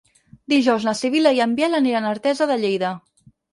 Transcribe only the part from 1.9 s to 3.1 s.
a Artesa de Lleida.